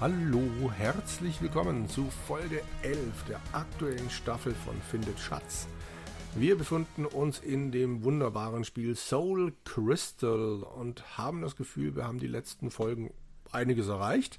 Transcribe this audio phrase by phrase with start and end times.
[0.00, 2.98] Hallo, herzlich willkommen zu Folge 11
[3.28, 5.66] der aktuellen Staffel von Findet Schatz.
[6.36, 12.20] Wir befinden uns in dem wunderbaren Spiel Soul Crystal und haben das Gefühl, wir haben
[12.20, 13.12] die letzten Folgen
[13.50, 14.38] einiges erreicht.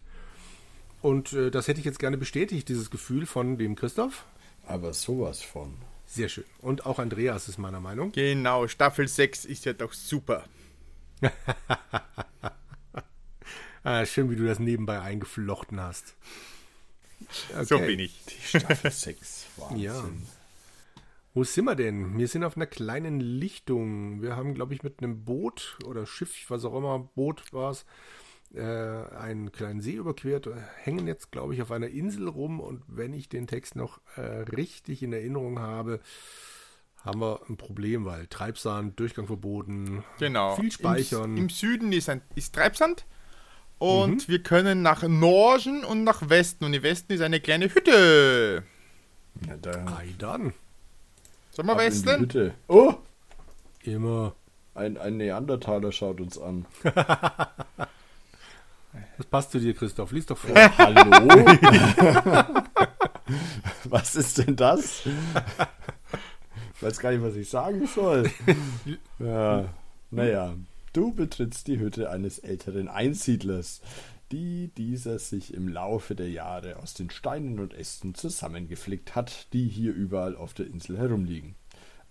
[1.02, 4.24] Und äh, das hätte ich jetzt gerne bestätigt, dieses Gefühl von dem Christoph.
[4.66, 5.74] Aber sowas von.
[6.06, 6.46] Sehr schön.
[6.62, 8.14] Und auch Andreas ist meiner Meinung.
[8.14, 10.46] Genau, Staffel 6 ist ja doch super.
[13.84, 16.16] Ah, schön, wie du das nebenbei eingeflochten hast.
[17.52, 17.64] Okay.
[17.66, 18.14] So bin ich.
[18.26, 19.46] Die Staffel 6.
[19.58, 19.80] Wahnsinn.
[19.80, 20.04] Ja.
[21.34, 22.18] Wo sind wir denn?
[22.18, 24.22] Wir sind auf einer kleinen Lichtung.
[24.22, 27.86] Wir haben, glaube ich, mit einem Boot oder Schiff, was auch immer, Boot war es,
[28.54, 30.50] äh, einen kleinen See überquert,
[30.84, 34.22] hängen jetzt, glaube ich, auf einer Insel rum und wenn ich den Text noch äh,
[34.22, 36.00] richtig in Erinnerung habe,
[36.98, 40.56] haben wir ein Problem, weil Treibsand, Durchgang verboten, genau.
[40.56, 41.38] viel Speichern.
[41.38, 43.06] Im, Im, Süden ist, ein, ist Treibsand
[43.80, 44.32] und mhm.
[44.32, 46.66] wir können nach Norden und nach Westen.
[46.66, 48.64] Und im Westen ist eine kleine Hütte.
[49.48, 49.98] Ja, da.
[49.98, 50.54] Ei dann.
[51.52, 52.20] Sollen wir Westen?
[52.20, 52.54] Hütte.
[52.68, 52.94] Oh!
[53.84, 54.36] Immer.
[54.76, 56.66] Ein, ein Neandertaler schaut uns an.
[59.18, 60.12] Das passt zu dir, Christoph.
[60.12, 60.56] Lies doch vor.
[60.56, 61.12] Hallo?
[63.84, 65.06] was ist denn das?
[65.06, 68.32] Ich weiß gar nicht, was ich sagen soll.
[69.20, 69.66] Ja,
[70.10, 70.56] naja.
[70.92, 73.82] Du betrittst die Hütte eines älteren Einsiedlers,
[74.32, 79.68] die dieser sich im Laufe der Jahre aus den Steinen und Ästen zusammengeflickt hat, die
[79.68, 81.56] hier überall auf der Insel herumliegen.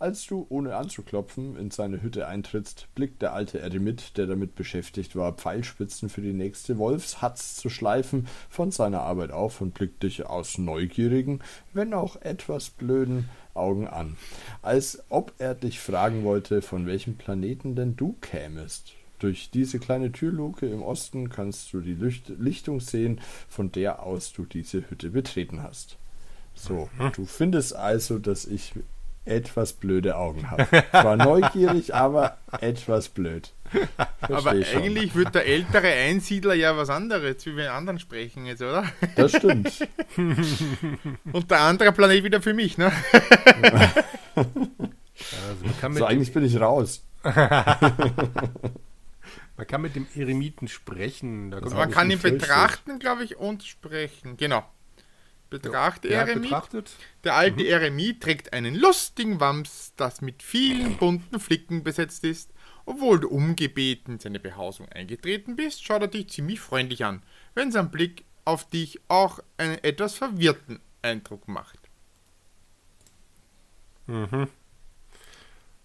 [0.00, 5.16] Als du, ohne anzuklopfen, in seine Hütte eintrittst, blickt der alte Eremit, der damit beschäftigt
[5.16, 10.24] war, Pfeilspitzen für die nächste Wolfshatz zu schleifen, von seiner Arbeit auf und blickt dich
[10.24, 11.40] aus neugierigen,
[11.72, 14.16] wenn auch etwas blöden Augen an,
[14.62, 18.92] als ob er dich fragen wollte, von welchem Planeten denn du kämest.
[19.18, 24.32] Durch diese kleine Türluke im Osten kannst du die Licht Lichtung sehen, von der aus
[24.32, 25.96] du diese Hütte betreten hast.
[26.54, 27.12] So, mhm.
[27.12, 28.74] du findest also, dass ich
[29.24, 30.66] etwas blöde Augen habe.
[30.92, 33.52] War neugierig, aber etwas blöd.
[34.20, 38.84] Aber eigentlich wird der ältere Einsiedler ja was anderes, wie wir anderen sprechen jetzt, oder?
[39.16, 39.88] Das stimmt.
[41.32, 42.92] Und der andere Planet wieder für mich, ne?
[45.82, 47.02] Also so, eigentlich bin ich raus.
[47.22, 47.64] Man
[49.66, 51.52] kann mit dem Eremiten sprechen.
[51.52, 54.36] Also man kann ihn betrachten, glaube ich, und sprechen.
[54.36, 54.64] Genau.
[55.50, 56.52] Betracht ja, Eremit.
[57.24, 57.66] Der alte mhm.
[57.66, 62.52] Eremit trägt einen lustigen Wams, das mit vielen bunten Flicken besetzt ist.
[62.88, 67.22] Obwohl du umgebeten in seine Behausung eingetreten bist, schaut er dich ziemlich freundlich an,
[67.54, 71.78] wenn sein Blick auf dich auch einen etwas verwirrten Eindruck macht.
[74.06, 74.48] Mhm.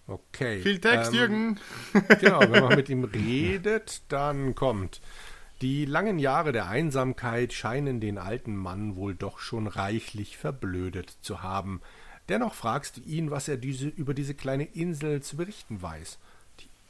[0.06, 0.62] Okay.
[0.62, 1.60] Viel Text, ähm, Jürgen.
[2.20, 5.02] Genau, wenn man mit ihm redet, dann kommt.
[5.60, 11.42] Die langen Jahre der Einsamkeit scheinen den alten Mann wohl doch schon reichlich verblödet zu
[11.42, 11.82] haben.
[12.30, 16.18] Dennoch fragst du ihn, was er diese, über diese kleine Insel zu berichten weiß.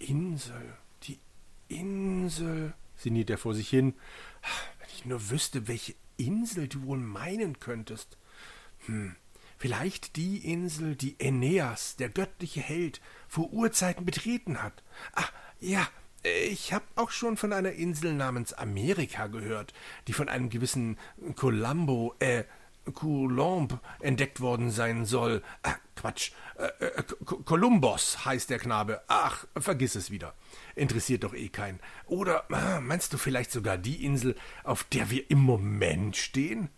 [0.04, 1.18] Insel, die
[1.68, 3.94] Insel, sinniert er vor sich hin.
[4.78, 8.16] Wenn ich nur wüsste, welche Insel du wohl meinen könntest.
[8.86, 9.16] Hm,
[9.58, 14.82] vielleicht die Insel, die Aeneas, der göttliche Held, vor Urzeiten betreten hat.
[15.14, 15.28] Ah,
[15.60, 15.88] ja,
[16.22, 19.74] ich habe auch schon von einer Insel namens Amerika gehört,
[20.08, 20.98] die von einem gewissen
[21.36, 22.44] Colombo, äh,
[22.92, 25.42] Coulomb entdeckt worden sein soll.
[25.62, 26.32] Ach, Quatsch.
[26.58, 29.02] Äh, äh, Kolumbos heißt der Knabe.
[29.08, 30.34] Ach, vergiss es wieder.
[30.74, 31.80] Interessiert doch eh keinen.
[32.06, 36.68] Oder äh, meinst du vielleicht sogar die Insel, auf der wir im Moment stehen?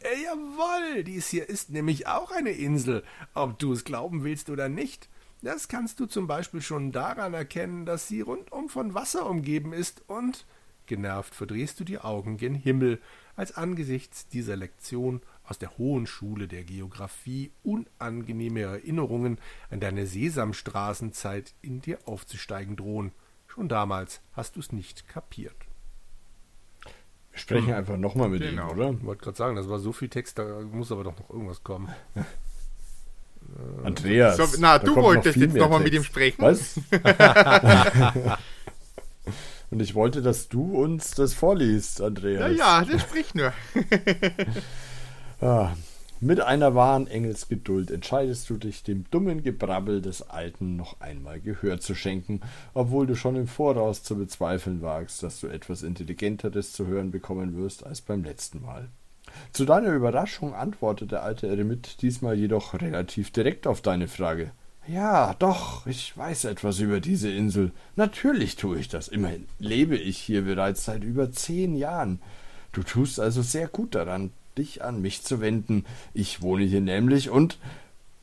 [0.00, 3.04] Äh, jawohl, dies hier ist nämlich auch eine Insel,
[3.34, 5.08] ob du es glauben willst oder nicht.
[5.40, 10.02] Das kannst du zum Beispiel schon daran erkennen, dass sie rundum von Wasser umgeben ist
[10.08, 10.46] und
[10.86, 13.00] genervt verdrehst du die Augen gen Himmel,
[13.36, 19.38] als angesichts dieser Lektion aus der hohen Schule der Geographie unangenehme Erinnerungen
[19.70, 23.12] an deine Sesamstraßenzeit in dir aufzusteigen drohen.
[23.46, 25.56] Schon damals hast du's nicht kapiert.
[27.30, 27.74] Wir sprechen hm.
[27.74, 28.70] einfach nochmal mit genau.
[28.70, 28.90] ihm, oder?
[28.92, 31.62] Ich wollte gerade sagen, das war so viel Text, da muss aber doch noch irgendwas
[31.62, 31.88] kommen.
[33.82, 34.36] Andreas.
[34.36, 36.40] So, na, du wolltest jetzt nochmal mit ihm sprechen.
[36.42, 36.80] Was?
[39.70, 42.56] Und ich wollte, dass du uns das vorliest, Andreas.
[42.56, 43.52] Ja, ja, der spricht nur.
[46.20, 51.78] mit einer wahren Engelsgeduld entscheidest du dich, dem dummen Gebrabbel des Alten noch einmal Gehör
[51.80, 52.40] zu schenken,
[52.72, 57.58] obwohl du schon im Voraus zu bezweifeln wagst, dass du etwas Intelligenteres zu hören bekommen
[57.58, 58.88] wirst als beim letzten Mal.
[59.52, 64.50] Zu deiner Überraschung antwortet der alte Eremit diesmal jedoch relativ direkt auf deine Frage.
[64.86, 67.72] Ja, doch, ich weiß etwas über diese Insel.
[67.96, 69.08] Natürlich tue ich das.
[69.08, 72.20] Immerhin lebe ich hier bereits seit über zehn Jahren.
[72.72, 75.84] Du tust also sehr gut daran, dich an mich zu wenden.
[76.12, 77.58] Ich wohne hier nämlich und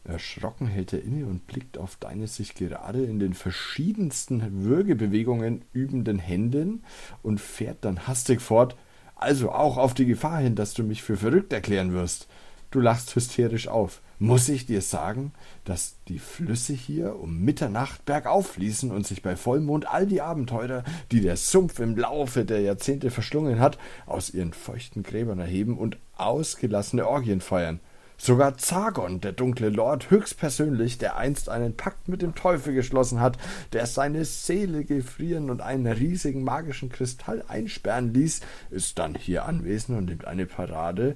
[0.04, 6.18] Erschrocken hält er inne und blickt auf deine sich gerade in den verschiedensten Würgebewegungen übenden
[6.18, 6.84] Händen
[7.22, 8.76] und fährt dann hastig fort.
[9.16, 12.28] Also auch auf die Gefahr hin, dass du mich für verrückt erklären wirst.
[12.72, 14.02] Du lachst hysterisch auf.
[14.24, 15.32] Muss ich dir sagen,
[15.66, 20.84] dass die Flüsse hier um Mitternacht bergauf fließen und sich bei Vollmond all die Abenteurer,
[21.12, 25.98] die der Sumpf im Laufe der Jahrzehnte verschlungen hat, aus ihren feuchten Gräbern erheben und
[26.18, 27.80] ausgelassene Orgien feiern?
[28.16, 33.40] Sogar Zagon, der dunkle Lord, höchstpersönlich, der einst einen Pakt mit dem Teufel geschlossen hat,
[33.74, 39.98] der seine Seele gefrieren und einen riesigen magischen Kristall einsperren ließ, ist dann hier anwesend
[39.98, 41.16] und nimmt eine Parade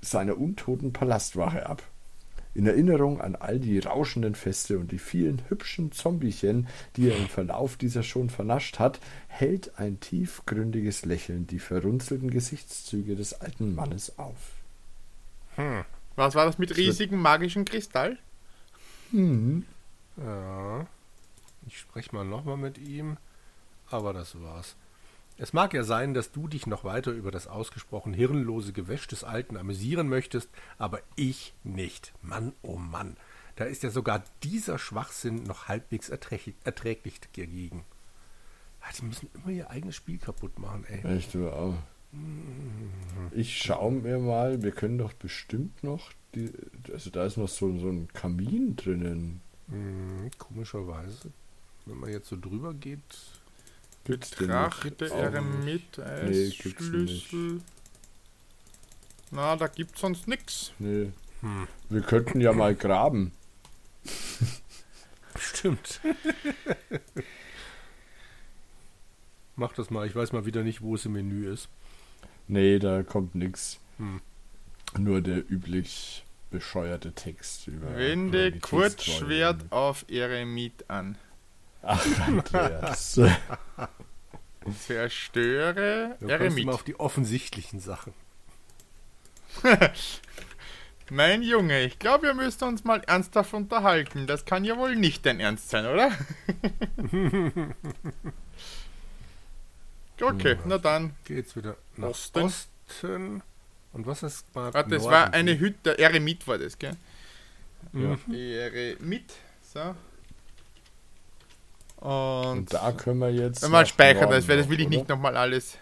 [0.00, 1.82] seiner untoten Palastwache ab.
[2.54, 7.26] In Erinnerung an all die rauschenden Feste und die vielen hübschen Zombiechen, die er im
[7.26, 14.18] Verlauf dieser schon vernascht hat, hält ein tiefgründiges Lächeln die verrunzelten Gesichtszüge des alten Mannes
[14.18, 14.52] auf.
[15.56, 15.84] Hm.
[16.16, 18.18] Was war das mit riesigen magischen Kristall?
[19.10, 19.64] Mhm.
[20.16, 20.86] Ja.
[21.66, 23.16] Ich spreche mal nochmal mit ihm.
[23.90, 24.76] Aber das war's.
[25.36, 29.24] Es mag ja sein, dass du dich noch weiter über das ausgesprochen hirnlose Gewäsch des
[29.24, 30.48] Alten amüsieren möchtest,
[30.78, 32.12] aber ich nicht.
[32.22, 33.16] Mann, oh Mann.
[33.56, 37.84] Da ist ja sogar dieser Schwachsinn noch halbwegs erträglich, erträglich dagegen.
[38.98, 41.16] Die müssen immer ihr eigenes Spiel kaputt machen, ey.
[41.16, 41.74] Echt, du auch.
[43.32, 46.52] Ich schaue mir mal, wir können doch bestimmt noch, die,
[46.92, 49.40] also da ist noch so, so ein Kamin drinnen.
[49.68, 51.32] Hm, komischerweise,
[51.86, 53.02] wenn man jetzt so drüber geht,
[54.04, 57.60] betrachte Eremit als nee, Schlüssel.
[59.30, 60.72] Na, da gibt's sonst nichts.
[60.78, 61.10] Nee.
[61.40, 61.66] Hm.
[61.88, 63.32] Wir könnten ja mal graben.
[65.38, 66.00] Stimmt.
[69.56, 71.68] Mach das mal, ich weiß mal wieder nicht, wo es im Menü ist.
[72.48, 73.80] Nee, da kommt nichts.
[73.98, 74.20] Hm.
[74.96, 77.96] Nur der üblich bescheuerte Text über.
[77.96, 81.18] Wende Kurzschwert auf Eremit an.
[81.84, 83.20] Ach, Andreas.
[84.86, 86.68] Zerstöre du Eremit.
[86.68, 88.14] auf die offensichtlichen Sachen.
[91.10, 94.26] mein Junge, ich glaube, wir müssen uns mal ernsthaft unterhalten.
[94.26, 96.10] Das kann ja wohl nicht dein Ernst sein, oder?
[100.20, 101.16] Okay, na dann.
[101.24, 102.42] Geht's wieder nach Osten.
[102.42, 103.42] Osten.
[103.92, 106.96] Und was ist Warte, das war eine Hütte, Eremit war das, gell?
[107.92, 108.16] Ja.
[108.32, 109.94] Eremit, so.
[112.04, 113.66] Und, Und, da können wir jetzt.
[113.66, 114.96] Mal speichern, das, das will ich oder?
[114.96, 115.78] nicht nochmal alles.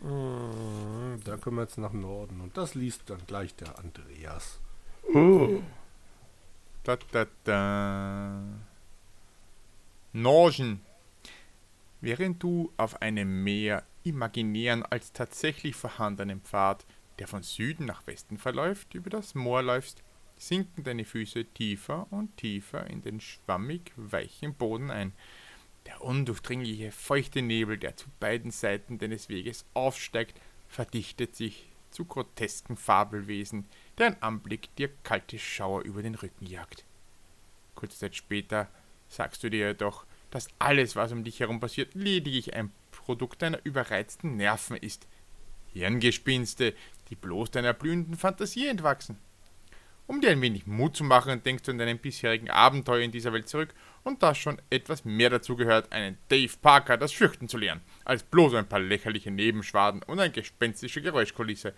[0.00, 2.40] Hm, da können wir jetzt nach Norden.
[2.40, 4.58] Und das liest dann gleich der Andreas.
[5.12, 5.60] Oh.
[6.84, 8.42] Da, da, da.
[10.14, 10.80] Norgen.
[12.00, 16.86] Während du auf einem mehr imaginären als tatsächlich vorhandenen Pfad,
[17.18, 20.02] der von Süden nach Westen verläuft, über das Moor läufst,
[20.38, 25.12] sinken deine Füße tiefer und tiefer in den schwammig weichen Boden ein.
[25.86, 32.76] Der undurchdringliche, feuchte Nebel, der zu beiden Seiten deines Weges aufsteigt, verdichtet sich zu grotesken
[32.76, 33.66] Fabelwesen,
[33.98, 36.84] deren Anblick dir kalte Schauer über den Rücken jagt.
[37.74, 38.68] Kurze Zeit später
[39.08, 43.64] sagst du dir jedoch, dass alles, was um dich herum passiert, lediglich ein Produkt deiner
[43.64, 45.06] überreizten Nerven ist.
[45.72, 46.74] Hirngespinste,
[47.10, 49.18] die bloß deiner blühenden Fantasie entwachsen.
[50.12, 53.32] Um dir ein wenig Mut zu machen, denkst du an deinen bisherigen Abenteuer in dieser
[53.32, 53.72] Welt zurück
[54.04, 58.22] und dass schon etwas mehr dazu gehört, einen Dave Parker das Fürchten zu lernen, als
[58.22, 61.72] bloß ein paar lächerliche Nebenschwaden und eine gespenstische Geräuschkulisse.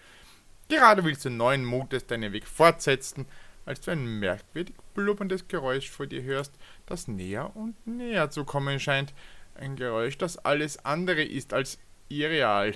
[0.69, 3.27] Gerade willst du neuen Mutes deinen Weg fortsetzen,
[3.67, 6.55] als du ein merkwürdig blubberndes Geräusch vor dir hörst,
[6.87, 9.15] das näher und näher zu kommen scheint.
[9.55, 12.75] Ein Geräusch, das alles andere ist als irreal.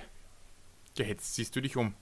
[0.97, 1.95] Gehetzt siehst du dich um.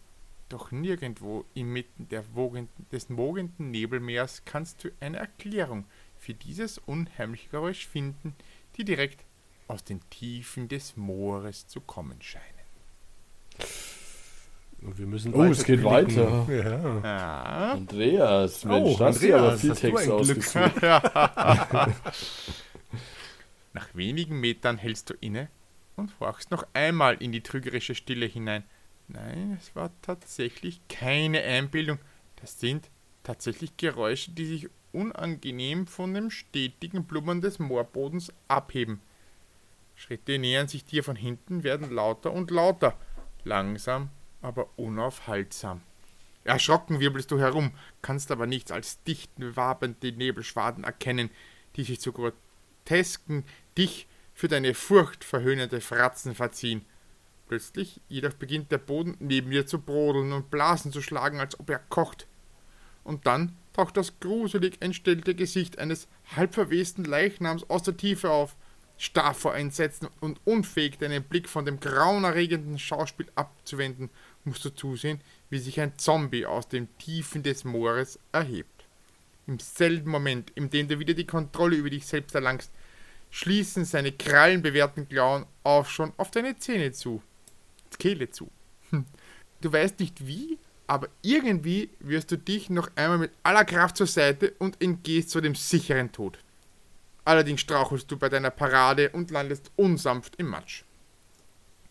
[0.49, 5.87] Doch nirgendwo inmitten der wogenden, des wogenden Nebelmeers kannst du eine Erklärung
[6.17, 8.35] für dieses unheimliche Geräusch finden,
[8.77, 9.25] die direkt
[9.67, 12.45] aus den Tiefen des Moores zu kommen scheinen.
[14.83, 16.47] Und wir müssen oh, es geht weiter.
[16.49, 17.01] Ja.
[17.03, 17.73] ja.
[17.73, 20.83] Andreas, Mensch, oh, das Andreas, aber viel Text ausgesucht.
[23.73, 25.49] Nach wenigen Metern hältst du inne
[25.97, 28.63] und horchst noch einmal in die trügerische Stille hinein.
[29.09, 31.99] Nein, es war tatsächlich keine Einbildung.
[32.37, 32.91] Das sind
[33.23, 39.01] tatsächlich Geräusche, die sich unangenehm von dem stetigen Blubbern des Moorbodens abheben.
[39.95, 42.97] Schritte nähern sich dir von hinten, werden lauter und lauter.
[43.45, 44.11] Langsam
[44.43, 45.81] aber unaufhaltsam.
[46.45, 47.73] Erschrocken wirbelst du herum,
[48.03, 51.31] kannst aber nichts als dichten, wabernde Nebelschwaden erkennen,
[51.75, 53.45] die sich zu grotesken,
[53.77, 56.85] dich für deine Furcht verhöhnende Fratzen verziehen.
[57.49, 61.71] Plötzlich jedoch beginnt der Boden neben ihr zu brodeln und Blasen zu schlagen, als ob
[61.71, 62.27] er kocht.
[63.05, 68.57] Und dann taucht das gruselig entstellte Gesicht eines halbverwesten Leichnams aus der Tiefe auf.
[68.99, 74.09] Starr vor Entsetzen und unfähig, deinen Blick von dem grauenerregenden Schauspiel abzuwenden,
[74.45, 78.87] musst du zusehen, wie sich ein Zombie aus den Tiefen des Moores erhebt.
[79.47, 82.73] Im selben Moment, in dem du wieder die Kontrolle über dich selbst erlangst,
[83.31, 87.23] schließen seine krallenbewehrten Klauen auch schon auf deine Zähne zu.
[87.99, 88.51] Kehle zu.
[88.91, 89.05] Hm.
[89.61, 94.07] Du weißt nicht wie, aber irgendwie wirst du dich noch einmal mit aller Kraft zur
[94.07, 96.39] Seite und entgehst zu dem sicheren Tod.
[97.25, 100.85] Allerdings strauchelst du bei deiner Parade und landest unsanft im Matsch.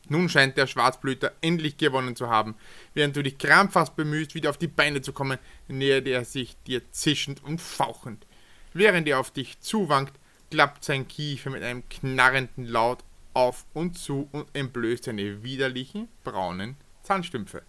[0.07, 2.55] Nun scheint der Schwarzblüter endlich gewonnen zu haben.
[2.93, 6.81] Während du dich krampfhaft bemühst, wieder auf die Beine zu kommen, nähert er sich dir
[6.91, 8.25] zischend und fauchend.
[8.73, 10.13] Während er auf dich zuwankt,
[10.51, 13.03] klappt sein Kiefer mit einem knarrenden Laut
[13.35, 17.61] auf und zu und entblößt seine widerlichen braunen Zahnstümpfe.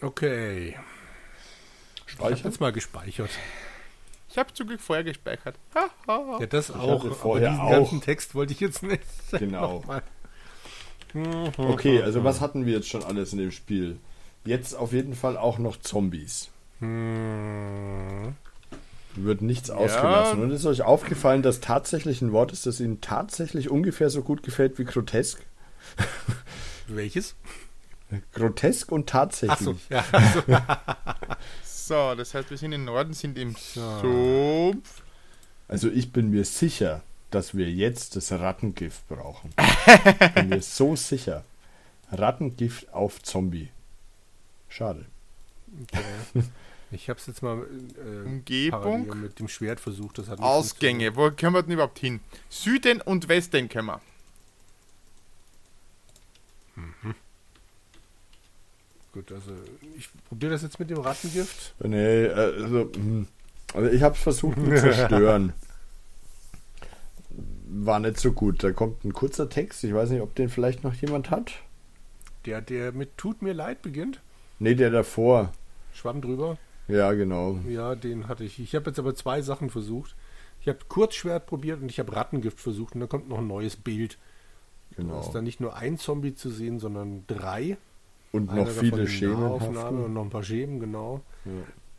[0.00, 0.76] Okay.
[2.06, 2.38] Speichern?
[2.38, 3.30] Ich jetzt mal gespeichert.
[4.30, 5.56] Ich habe zum Glück vorher gespeichert.
[5.74, 7.14] ja, das ich auch.
[7.14, 7.70] Vorher diesen auch.
[7.70, 9.02] ganzen Text wollte ich jetzt nicht.
[9.30, 9.84] Genau.
[11.56, 14.00] Okay, also was hatten wir jetzt schon alles in dem Spiel?
[14.44, 16.50] Jetzt auf jeden Fall auch noch Zombies.
[16.80, 18.34] Hm.
[19.16, 19.74] Wird nichts ja.
[19.74, 20.42] ausgelassen.
[20.42, 24.42] Und ist euch aufgefallen, dass tatsächlich ein Wort ist, das Ihnen tatsächlich ungefähr so gut
[24.42, 25.40] gefällt wie grotesk?
[26.88, 27.34] Welches?
[28.32, 29.58] Grotesk und tatsächlich.
[29.58, 30.04] Ach so, ja.
[30.12, 30.42] Also.
[31.64, 35.02] so, das heißt, wir sind im Norden, sind im Sumpf.
[35.68, 39.52] Also ich bin mir sicher, dass wir jetzt das Rattengift brauchen.
[40.34, 41.44] bin mir so sicher.
[42.12, 43.70] Rattengift auf Zombie.
[44.68, 45.06] Schade.
[45.82, 46.44] Okay.
[46.94, 50.18] Ich habe es jetzt mal äh, Umgebung mit dem Schwert versucht.
[50.18, 51.16] Das hat Ausgänge.
[51.16, 52.20] Wo können wir denn überhaupt hin?
[52.48, 54.00] Süden und Westen können wir.
[56.76, 57.14] Mhm.
[59.12, 59.52] Gut, also
[59.96, 61.74] ich probiere das jetzt mit dem Rattengift.
[61.84, 63.28] Nee, also, hm.
[63.72, 65.52] also ich habe es versucht zu zerstören.
[67.66, 68.62] War nicht so gut.
[68.62, 69.84] Da kommt ein kurzer Text.
[69.84, 71.52] Ich weiß nicht, ob den vielleicht noch jemand hat.
[72.44, 74.20] Der, der mit Tut mir leid beginnt?
[74.58, 75.52] Nee, der davor.
[75.92, 76.58] Schwamm drüber?
[76.88, 77.58] Ja, genau.
[77.68, 78.58] Ja, den hatte ich.
[78.58, 80.16] Ich habe jetzt aber zwei Sachen versucht.
[80.60, 83.76] Ich habe Kurzschwert probiert und ich habe Rattengift versucht und da kommt noch ein neues
[83.76, 84.18] Bild.
[84.96, 85.14] Genau.
[85.14, 87.76] Da ist dann nicht nur ein Zombie zu sehen, sondern drei.
[88.32, 89.42] Und Einer noch viele Schemen.
[89.42, 91.20] Und noch ein paar Schemen, genau.
[91.44, 91.52] Ja.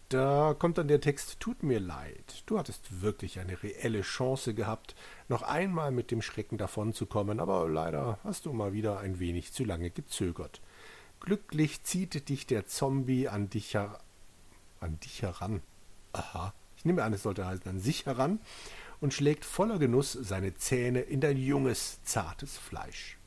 [0.10, 4.96] Da kommt dann der Text, tut mir leid, du hattest wirklich eine reelle Chance gehabt,
[5.30, 9.64] noch einmal mit dem Schrecken davonzukommen, aber leider hast du mal wieder ein wenig zu
[9.64, 10.62] lange gezögert.
[11.22, 13.98] Glücklich zieht dich der Zombie an dich, her
[14.86, 15.62] an dich heran.
[16.14, 18.40] Aha, ich nehme an, es sollte heißen an sich heran
[19.02, 23.18] und schlägt voller Genuss seine Zähne in dein junges, zartes Fleisch.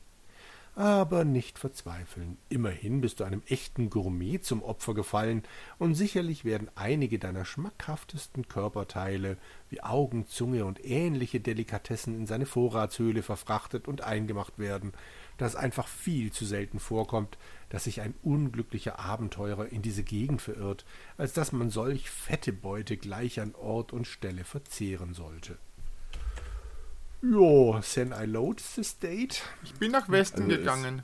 [0.75, 2.37] Aber nicht verzweifeln.
[2.47, 5.43] Immerhin bist du einem echten Gourmet zum Opfer gefallen,
[5.77, 9.37] und sicherlich werden einige deiner schmackhaftesten Körperteile
[9.69, 14.93] wie Augen, Zunge und ähnliche Delikatessen in seine Vorratshöhle verfrachtet und eingemacht werden,
[15.37, 17.37] da es einfach viel zu selten vorkommt,
[17.69, 20.85] dass sich ein unglücklicher Abenteurer in diese Gegend verirrt,
[21.17, 25.57] als dass man solch fette Beute gleich an Ort und Stelle verzehren sollte.
[27.21, 29.37] Ja, Sen I load the state.
[29.63, 31.03] Ich bin nach Westen also gegangen.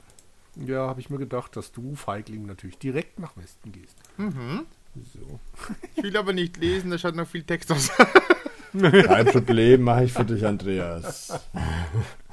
[0.56, 3.96] Ist, ja, habe ich mir gedacht, dass du, Feigling, natürlich direkt nach Westen gehst.
[4.16, 4.66] Mhm.
[5.12, 5.40] So.
[5.94, 7.90] Ich will aber nicht lesen, da schaut noch viel Text aus.
[8.72, 11.38] Kein Problem, mache ich für dich, Andreas.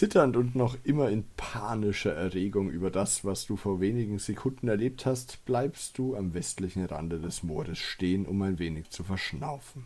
[0.00, 5.04] Zitternd und noch immer in panischer Erregung über das, was du vor wenigen Sekunden erlebt
[5.04, 9.84] hast, bleibst du am westlichen Rande des Moores stehen, um ein wenig zu verschnaufen.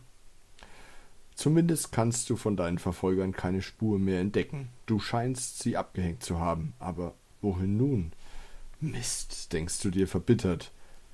[1.35, 4.69] Zumindest kannst du von deinen Verfolgern keine Spur mehr entdecken.
[4.87, 8.13] Du scheinst sie abgehängt zu haben, aber wohin nun?
[8.79, 10.71] Mist, denkst du dir verbittert.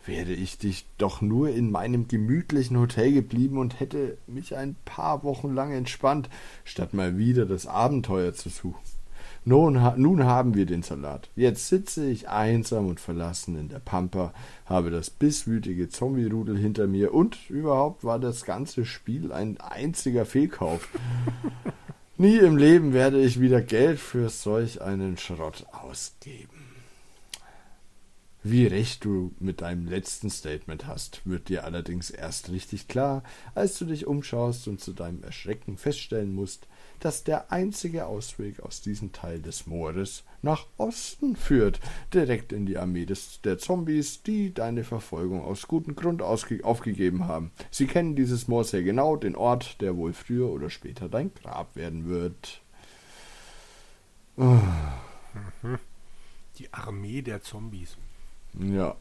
[0.07, 5.23] Wäre ich dich doch nur in meinem gemütlichen Hotel geblieben und hätte mich ein paar
[5.25, 6.31] Wochen lang entspannt,
[6.65, 8.81] statt mal wieder das Abenteuer zu suchen.
[9.45, 11.31] Nun, nun haben wir den Salat.
[11.35, 14.35] Jetzt sitze ich einsam und verlassen in der Pampa,
[14.67, 20.89] habe das bisswütige Zombie-Rudel hinter mir und überhaupt war das ganze Spiel ein einziger Fehlkauf.
[22.19, 26.60] Nie im Leben werde ich wieder Geld für solch einen Schrott ausgeben.
[28.43, 33.23] Wie recht du mit deinem letzten Statement hast, wird dir allerdings erst richtig klar,
[33.55, 36.67] als du dich umschaust und zu deinem Erschrecken feststellen musst,
[37.01, 41.81] dass der einzige Ausweg aus diesem Teil des Moores nach Osten führt,
[42.15, 47.51] direkt in die Armee des, der Zombies, die deine Verfolgung aus gutem Grund aufgegeben haben.
[47.71, 51.77] Sie kennen dieses Moor sehr genau, den Ort, der wohl früher oder später dein Grab
[51.77, 52.63] werden wird.
[54.39, 54.57] Oh.
[56.57, 57.99] Die Armee der Zombies.
[58.55, 58.97] Ja.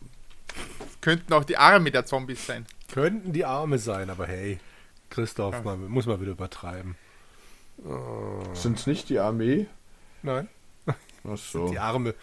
[1.02, 2.66] Könnten auch die Arme der Zombies sein.
[2.92, 4.60] Könnten die Arme sein, aber hey,
[5.10, 5.62] Christoph, ja.
[5.62, 6.96] man, muss man wieder übertreiben.
[7.86, 8.44] Oh.
[8.54, 9.68] Sind es nicht die Armee?
[10.22, 10.50] Nein.
[11.28, 11.70] Ach so.
[11.70, 12.14] Die Arme.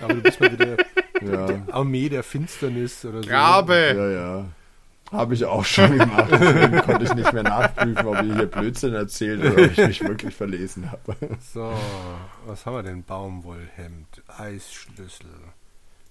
[0.00, 0.76] Aber du bist mal wieder
[1.22, 1.62] ja.
[1.72, 3.28] Armee der Finsternis oder so.
[3.28, 3.94] Grabe!
[3.96, 4.44] Ja, ja.
[5.10, 6.28] Habe ich auch schon gemacht.
[6.30, 10.02] Deswegen konnte ich nicht mehr nachprüfen, ob ich hier Blödsinn erzählt oder ob ich mich
[10.02, 11.16] wirklich verlesen habe.
[11.52, 11.72] So,
[12.46, 13.02] was haben wir denn?
[13.04, 15.30] Baumwollhemd, Eisschlüssel,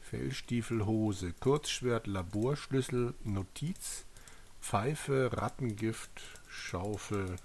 [0.10, 4.06] Fellstiefelhose, Kurzschwert, Laborschlüssel, Notiz,
[4.62, 7.36] Pfeife, Rattengift, Schaufel.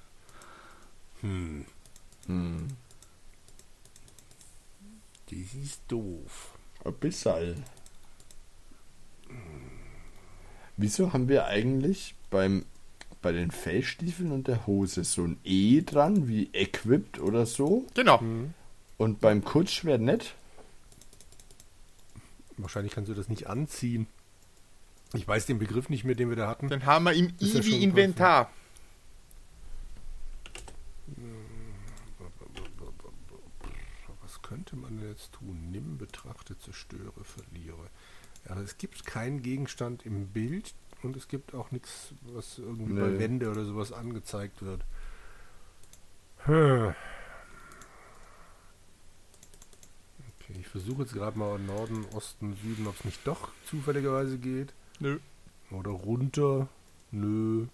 [1.22, 1.64] Hm.
[2.26, 2.68] Hm.
[5.28, 6.54] Das ist doof.
[6.84, 7.64] Ein bisschen.
[10.76, 12.64] Wieso haben wir eigentlich beim,
[13.22, 17.86] bei den Fellstiefeln und der Hose so ein E dran, wie equipped oder so?
[17.94, 18.22] Genau.
[18.98, 20.36] Und beim Kurzschwert nicht?
[22.56, 24.06] Wahrscheinlich kannst du das nicht anziehen.
[25.14, 26.68] Ich weiß den Begriff nicht mehr, den wir da hatten.
[26.68, 28.50] Dann haben wir im I wie Inventar.
[34.52, 35.70] könnte man jetzt tun?
[35.70, 37.88] Nimm, betrachte, zerstöre, verliere.
[38.46, 43.00] Ja, es gibt keinen Gegenstand im Bild und es gibt auch nichts, was irgendwie nee.
[43.00, 44.84] bei Wände oder sowas angezeigt wird.
[46.44, 46.94] Hm.
[50.52, 54.72] Okay, ich versuche jetzt gerade mal Norden, Osten, Süden, ob es nicht doch zufälligerweise geht.
[55.00, 55.18] Nö.
[55.70, 56.68] Oder runter.
[57.10, 57.66] Nö.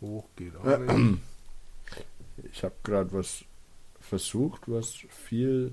[0.00, 1.18] Hoch geht auch nicht.
[2.52, 3.44] Ich habe gerade was
[4.00, 5.72] versucht, was viel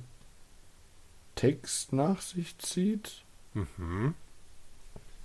[1.35, 3.23] Text nach sich zieht.
[3.53, 4.13] Mhm.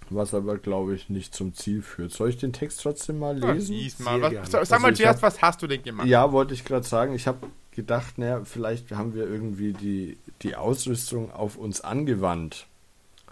[0.09, 2.13] Was aber, glaube ich, nicht zum Ziel führt.
[2.13, 3.75] Soll ich den Text trotzdem mal lesen?
[3.75, 4.23] Ja, mal.
[4.23, 6.07] Was, sag also mal zuerst, was hast du denn gemacht?
[6.07, 7.15] Ja, wollte ich gerade sagen.
[7.15, 12.67] Ich habe gedacht, naja, vielleicht haben wir irgendwie die, die Ausrüstung auf uns angewandt.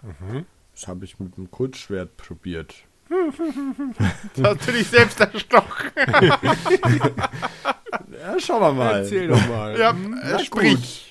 [0.01, 0.45] Mhm.
[0.73, 2.75] Das habe ich mit dem Kurzschwert probiert.
[4.35, 5.91] das hast du dich selbst erstochen.
[8.11, 8.99] ja, schauen wir mal.
[9.01, 9.79] Erzähl doch mal.
[9.79, 10.75] Ja, Na, sprich.
[10.75, 11.05] Gut.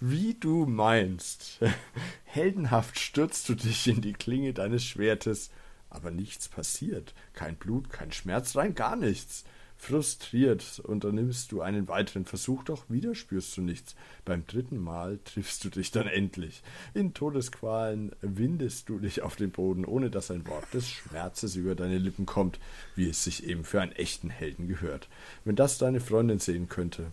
[0.00, 1.60] Wie du meinst.
[2.24, 5.50] Heldenhaft stürzt du dich in die Klinge deines Schwertes,
[5.90, 7.14] aber nichts passiert.
[7.34, 9.44] Kein Blut, kein Schmerz, rein gar nichts.
[9.84, 13.96] Frustriert unternimmst du einen weiteren Versuch, doch wieder spürst du nichts.
[14.24, 16.62] Beim dritten Mal triffst du dich dann endlich.
[16.94, 21.74] In Todesqualen windest du dich auf den Boden, ohne dass ein Wort des Schmerzes über
[21.74, 22.60] deine Lippen kommt,
[22.94, 25.08] wie es sich eben für einen echten Helden gehört.
[25.44, 27.10] Wenn das deine Freundin sehen könnte,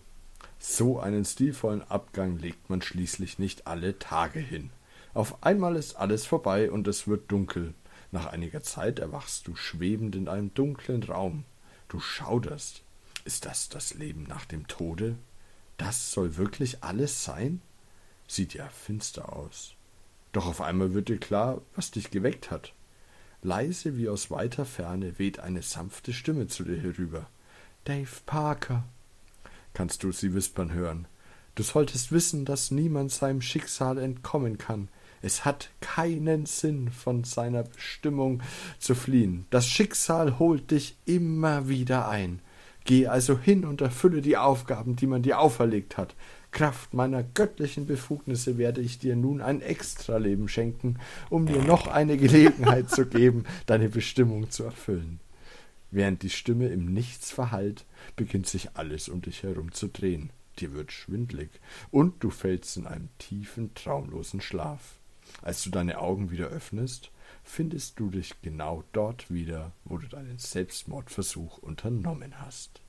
[0.60, 4.70] so einen stilvollen Abgang legt man schließlich nicht alle Tage hin.
[5.12, 7.74] Auf einmal ist alles vorbei und es wird dunkel.
[8.12, 11.44] Nach einiger Zeit erwachst du schwebend in einem dunklen Raum.
[11.90, 12.82] Du schauderst.
[13.24, 15.18] Ist das das Leben nach dem Tode?
[15.76, 17.60] Das soll wirklich alles sein?
[18.28, 19.74] Sieht ja finster aus.
[20.30, 22.72] Doch auf einmal wird dir klar, was dich geweckt hat.
[23.42, 27.28] Leise wie aus weiter Ferne weht eine sanfte Stimme zu dir herüber.
[27.84, 28.84] Dave Parker
[29.74, 31.08] kannst du sie wispern hören.
[31.56, 34.88] Du solltest wissen, dass niemand seinem Schicksal entkommen kann.
[35.22, 38.42] Es hat keinen Sinn, von seiner Bestimmung
[38.78, 39.46] zu fliehen.
[39.50, 42.40] Das Schicksal holt dich immer wieder ein.
[42.84, 46.14] Geh also hin und erfülle die Aufgaben, die man dir auferlegt hat.
[46.50, 52.16] Kraft meiner göttlichen Befugnisse werde ich dir nun ein Extraleben schenken, um dir noch eine
[52.16, 55.20] Gelegenheit zu geben, deine Bestimmung zu erfüllen.
[55.90, 57.84] Während die Stimme im Nichts verhallt,
[58.16, 60.30] beginnt sich alles um dich herum zu drehen.
[60.58, 61.50] Dir wird schwindlig
[61.90, 64.99] und du fällst in einen tiefen, traumlosen Schlaf.
[65.42, 67.10] Als du deine Augen wieder öffnest,
[67.42, 72.80] findest du dich genau dort wieder, wo du deinen Selbstmordversuch unternommen hast.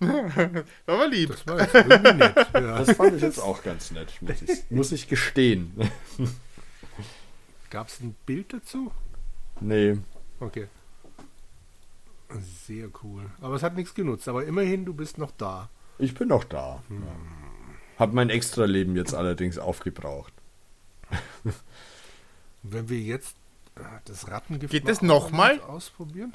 [0.86, 1.30] war lieb.
[1.30, 2.36] Das war jetzt irgendwie nett.
[2.54, 2.78] Ja.
[2.78, 5.72] Das fand ich jetzt auch ganz nett, muss ich, muss ich gestehen.
[7.70, 8.92] Gab es ein Bild dazu?
[9.60, 9.98] Nee.
[10.40, 10.68] Okay.
[12.66, 13.26] Sehr cool.
[13.40, 14.28] Aber es hat nichts genutzt.
[14.28, 15.68] Aber immerhin, du bist noch da.
[15.98, 16.82] Ich bin noch da.
[16.88, 17.02] Hm.
[17.98, 20.32] Hab mein Extra-Leben jetzt allerdings aufgebraucht.
[22.62, 23.36] Wenn wir jetzt
[23.76, 26.34] äh, das Rattengift Geht das nochmal ausprobieren?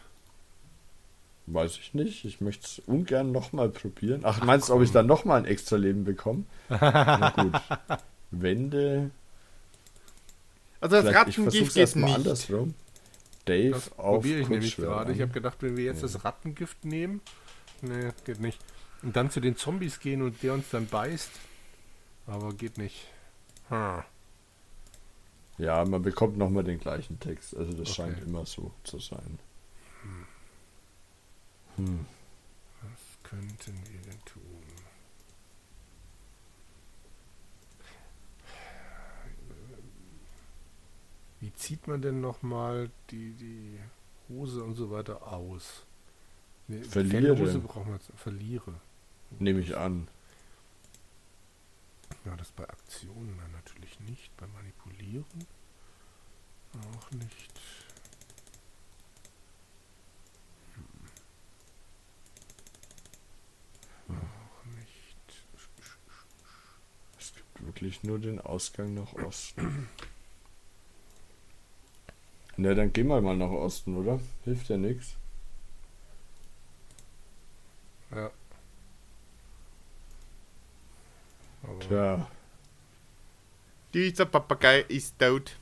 [1.46, 2.24] Weiß ich nicht.
[2.24, 4.22] Ich möchte es ungern nochmal probieren.
[4.24, 6.46] Ach, Ach meinst du, ob ich dann nochmal ein Extra-Leben bekomme?
[6.70, 7.62] Na gut.
[8.32, 9.12] Wände.
[10.80, 12.16] Also das Rattengift geht nicht.
[12.16, 12.74] andersrum.
[13.46, 15.12] Dave das auf probiere ich nämlich gerade.
[15.12, 16.04] Ich habe gedacht, wenn wir jetzt ja.
[16.04, 17.22] das Rattengift nehmen,
[17.82, 18.60] nee, geht nicht.
[19.02, 21.32] Und dann zu den Zombies gehen und der uns dann beißt,
[22.26, 23.08] aber geht nicht.
[23.68, 24.04] Hm.
[25.58, 27.56] Ja, man bekommt nochmal den gleichen Text.
[27.56, 27.94] Also das okay.
[27.94, 29.40] scheint immer so zu sein.
[31.76, 31.86] Hm.
[31.86, 32.06] hm.
[32.82, 34.42] Was könnten wir denn tun?
[41.40, 43.78] Wie zieht man denn nochmal die, die
[44.30, 45.86] Hose und so weiter aus?
[46.90, 47.38] Verliere.
[47.38, 48.00] Hose braucht man.
[48.16, 48.74] Verliere.
[49.40, 50.08] Nehme ich an.
[52.26, 54.36] Ja, das bei Aktionen dann natürlich nicht.
[54.38, 55.46] Bei Manipulieren
[56.74, 57.60] auch nicht.
[64.08, 64.16] Hm.
[64.18, 65.18] Auch nicht.
[67.20, 69.90] Es gibt wirklich nur den Ausgang nach Osten.
[72.56, 74.20] Na, dann gehen wir mal nach Osten, oder?
[74.44, 75.16] Hilft ja nichts.
[78.12, 78.30] Ja.
[81.64, 82.28] Aber Tja.
[83.94, 85.56] Dieser Papagei ist tot.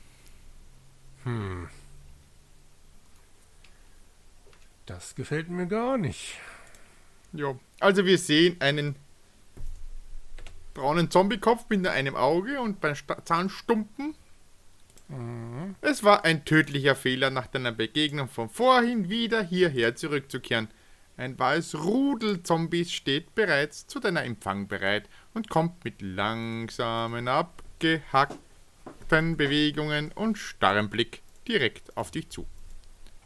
[1.24, 1.68] Hm.
[4.86, 6.38] Das gefällt mir gar nicht.
[7.32, 8.96] Ja, also wir sehen einen
[10.74, 14.14] braunen Zombiekopf mit nur einem Auge und beim Zahnstumpen.
[15.08, 15.76] Mhm.
[15.80, 20.68] Es war ein tödlicher Fehler, nach deiner Begegnung von vorhin wieder hierher zurückzukehren.
[21.18, 28.38] Ein wahres Rudel Zombies steht bereits zu deiner Empfang bereit und kommt mit langsamen, abgehackten
[29.36, 32.46] Bewegungen und starrem Blick direkt auf dich zu.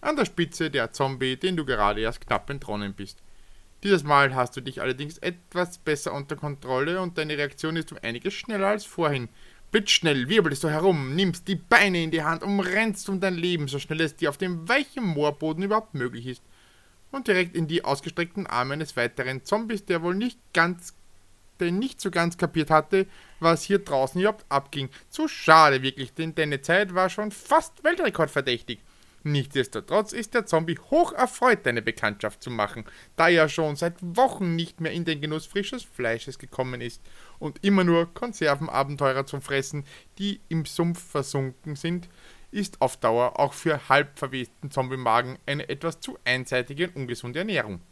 [0.01, 3.23] An der Spitze der Zombie, den du gerade erst knapp entronnen bist.
[3.85, 7.99] Dieses Mal hast du dich allerdings etwas besser unter Kontrolle und deine Reaktion ist um
[8.03, 9.29] einiges schneller als vorhin.
[9.71, 13.69] Blitzschnell wirbelst du herum, nimmst die Beine in die Hand und rennst um dein Leben,
[13.69, 16.43] so schnell es dir auf dem weichen Moorboden überhaupt möglich ist
[17.17, 20.95] und direkt in die ausgestreckten Arme eines weiteren Zombies, der wohl nicht ganz,
[21.59, 23.07] der nicht so ganz kapiert hatte,
[23.41, 24.91] was hier draußen überhaupt abging.
[25.09, 28.79] Zu schade wirklich, denn deine Zeit war schon fast weltrekordverdächtig.
[29.27, 32.85] Nichtsdestotrotz ist der Zombie hoch erfreut, deine Bekanntschaft zu machen,
[33.17, 37.03] da er schon seit Wochen nicht mehr in den Genuss frisches Fleisches gekommen ist
[37.41, 39.85] und immer nur Konservenabenteurer zum Fressen,
[40.19, 42.09] die im Sumpf versunken sind,
[42.57, 47.83] ist auf Dauer auch für halb verwesten Zombie-Magen eine etwas zu einseitige und ungesunde Ernährung.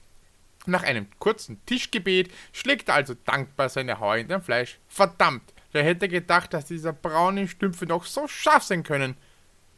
[0.64, 4.78] Nach einem kurzen Tischgebet schlägt er also dankbar seine Haue in dein Fleisch.
[4.88, 9.16] Verdammt, wer hätte gedacht, dass dieser braune Stümpfe noch so scharf sein können?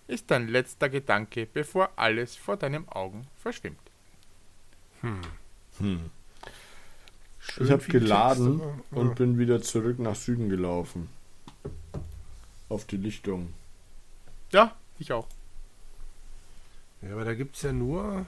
[0.07, 3.81] Ist dein letzter Gedanke, bevor alles vor deinen Augen verschwimmt.
[5.01, 5.21] Hm.
[5.81, 6.11] Hm.
[7.59, 11.09] ich habe geladen Texte, und bin wieder zurück nach Süden gelaufen.
[12.69, 13.53] Auf die Lichtung.
[14.53, 15.27] Ja, ich auch.
[17.03, 18.27] Ja, aber da gibt es ja nur.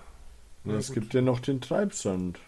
[0.65, 0.95] Ja, es gut.
[0.95, 2.39] gibt ja noch den Treibsand.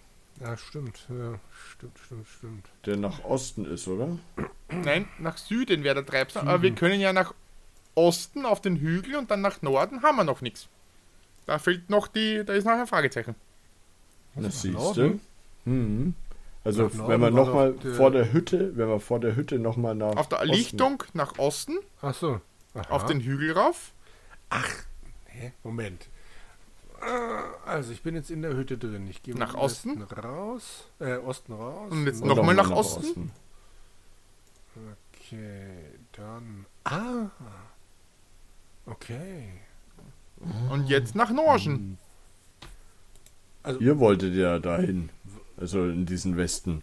[0.41, 1.07] Ja, stimmt.
[1.09, 1.39] Ja,
[1.73, 2.67] stimmt, stimmt, stimmt.
[2.87, 4.19] Der nach Osten ist, oder?
[4.71, 6.45] Nein, nach Süden wäre der Treibsand.
[6.45, 6.55] Süden.
[6.55, 7.35] Aber wir können ja nach
[7.95, 10.69] Osten auf den Hügel und dann nach Norden haben wir noch nichts.
[11.47, 13.35] Da fehlt noch die, da ist noch ein Fragezeichen.
[14.35, 15.21] Das siehst du.
[15.65, 16.15] Hm.
[16.63, 20.29] Also wenn man nochmal vor der Hütte, wenn man vor der Hütte nochmal nach Auf
[20.29, 21.79] der Lichtung nach Osten.
[22.03, 22.41] Ach so.
[22.75, 22.91] Aha.
[22.91, 23.93] auf den Hügel rauf.
[24.49, 24.69] Ach,
[25.27, 25.53] hä?
[25.63, 26.09] Moment.
[27.65, 29.07] Also ich bin jetzt in der Hütte drin.
[29.09, 31.91] Ich gehe nach Osten raus, äh, Osten raus.
[31.91, 33.01] Und jetzt nochmal nach, nach Osten.
[33.01, 33.33] Osten.
[35.15, 36.67] Okay, dann.
[36.85, 37.31] Ah.
[38.87, 39.61] Okay.
[40.71, 41.99] Und jetzt nach Norden.
[43.63, 45.11] Also, Ihr wolltet ja dahin.
[45.57, 46.83] Also in diesen Westen.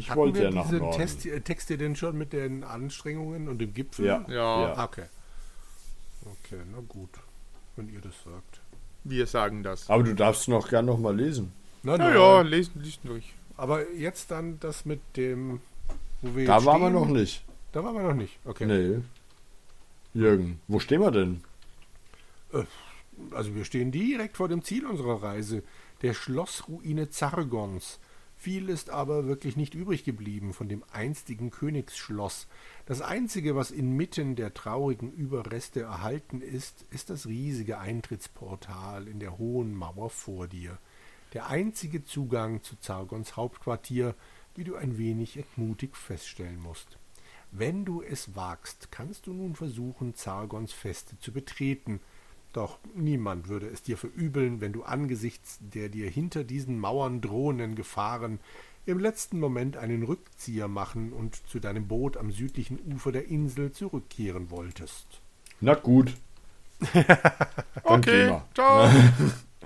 [0.00, 0.96] Ich Hatten wollte ja nach Norden.
[0.96, 4.06] Test, äh, Texte denn schon mit den Anstrengungen und dem Gipfel?
[4.06, 4.24] Ja.
[4.28, 4.72] ja.
[4.72, 5.04] Ah, okay.
[6.24, 7.10] Okay, na gut.
[7.76, 8.60] Wenn ihr das sagt.
[9.04, 9.90] Wir sagen das.
[9.90, 11.52] Aber du darfst noch gern noch mal lesen.
[11.82, 13.34] Na, na ja, lesen, lesen durch.
[13.58, 15.60] Aber jetzt dann das mit dem,
[16.22, 17.44] wo wir Da waren wir noch nicht.
[17.72, 18.38] Da waren wir noch nicht.
[18.46, 18.64] Okay.
[18.64, 19.02] Nee.
[20.14, 21.42] Jürgen, wo stehen wir denn?
[22.54, 22.64] Äh,
[23.32, 25.62] also wir stehen direkt vor dem Ziel unserer Reise,
[26.00, 27.98] der Schlossruine Zargons.
[28.40, 32.48] Viel ist aber wirklich nicht übrig geblieben von dem einstigen Königsschloss.
[32.86, 39.36] Das einzige, was inmitten der traurigen Überreste erhalten ist, ist das riesige Eintrittsportal in der
[39.36, 40.78] hohen Mauer vor dir.
[41.34, 44.14] Der einzige Zugang zu Zargons Hauptquartier,
[44.54, 46.96] wie du ein wenig entmutigt feststellen musst.
[47.52, 52.00] Wenn du es wagst, kannst du nun versuchen, Zargons Feste zu betreten,
[52.52, 57.74] doch niemand würde es dir verübeln, wenn du angesichts der dir hinter diesen Mauern drohenden
[57.74, 58.40] Gefahren
[58.86, 63.72] im letzten Moment einen Rückzieher machen und zu deinem Boot am südlichen Ufer der Insel
[63.72, 65.06] zurückkehren wolltest.
[65.60, 66.14] Na gut.
[67.84, 68.90] okay, ciao.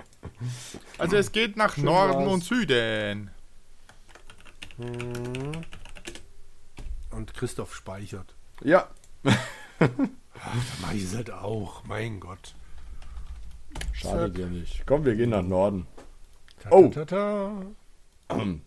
[0.97, 2.33] also es geht nach Schön Norden war's.
[2.33, 3.31] und Süden.
[4.77, 5.51] Hm.
[7.11, 8.35] Und Christoph speichert.
[8.61, 8.89] Ja.
[9.23, 9.37] Ach,
[9.79, 12.53] da mach ich es halt auch, mein Gott.
[13.93, 14.85] Schade dir nicht.
[14.85, 15.87] Komm, wir gehen nach Norden.
[16.69, 16.91] Oh!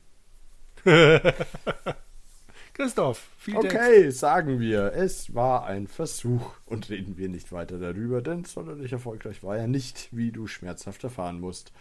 [2.74, 4.20] Christoph, viel Okay, Text.
[4.20, 9.42] sagen wir, es war ein Versuch und reden wir nicht weiter darüber, denn sonderlich erfolgreich
[9.42, 11.72] war er nicht, wie du schmerzhaft erfahren musst.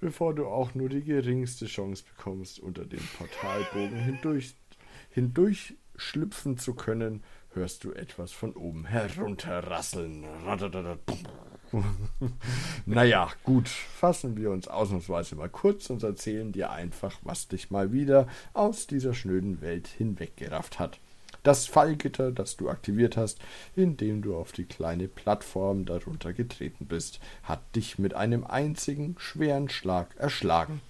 [0.00, 4.54] Bevor du auch nur die geringste Chance bekommst, unter dem Portalbogen hindurch,
[5.10, 7.24] hindurch schlüpfen zu können,
[7.54, 10.24] hörst du etwas von oben herunterrasseln.
[12.86, 17.92] naja, gut, fassen wir uns ausnahmsweise mal kurz und erzählen dir einfach, was dich mal
[17.92, 20.98] wieder aus dieser schnöden Welt hinweggerafft hat.
[21.42, 23.38] Das Fallgitter, das du aktiviert hast,
[23.76, 29.68] indem du auf die kleine Plattform darunter getreten bist, hat dich mit einem einzigen schweren
[29.68, 30.80] Schlag erschlagen.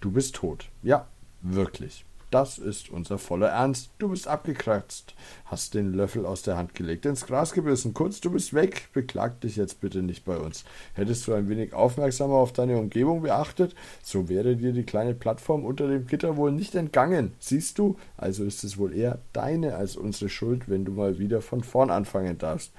[0.00, 0.68] Du bist tot.
[0.82, 1.06] Ja,
[1.42, 2.04] wirklich.
[2.32, 3.90] Das ist unser voller Ernst.
[3.98, 5.14] Du bist abgekratzt,
[5.44, 7.92] hast den Löffel aus der Hand gelegt, ins Gras gebissen.
[7.92, 8.88] Kurz, du bist weg.
[8.94, 10.64] Beklag dich jetzt bitte nicht bei uns.
[10.94, 15.66] Hättest du ein wenig aufmerksamer auf deine Umgebung beachtet, so wäre dir die kleine Plattform
[15.66, 17.32] unter dem Gitter wohl nicht entgangen.
[17.38, 17.98] Siehst du?
[18.16, 21.90] Also ist es wohl eher deine als unsere Schuld, wenn du mal wieder von vorn
[21.90, 22.72] anfangen darfst.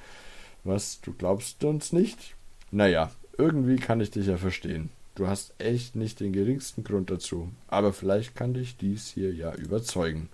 [0.64, 2.34] Was, du glaubst uns nicht?
[2.72, 4.90] Naja, irgendwie kann ich dich ja verstehen.
[5.16, 7.52] Du hast echt nicht den geringsten Grund dazu.
[7.68, 10.30] Aber vielleicht kann dich dies hier ja überzeugen.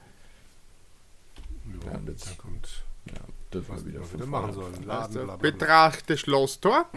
[1.83, 2.83] Ja, ja jetzt kommt.
[3.05, 3.19] Ja,
[3.51, 4.89] das was wieder, wieder machen sollen.
[4.89, 6.89] also, betrachte Schlosstor.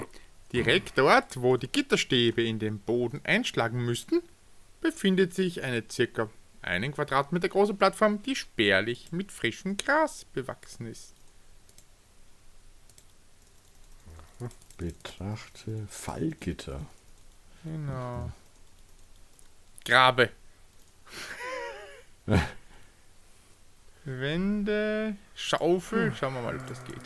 [0.52, 4.22] Direkt dort, wo die Gitterstäbe in den Boden einschlagen müssten,
[4.80, 6.28] befindet sich eine circa
[6.60, 11.12] einen Quadratmeter große Plattform, die spärlich mit frischem Gras bewachsen ist.
[14.76, 16.86] Betrachte Fallgitter.
[17.64, 18.30] Genau.
[19.84, 20.30] Grabe.
[24.04, 26.12] Wände, Schaufel.
[26.14, 26.96] Schauen wir mal, ob das geht.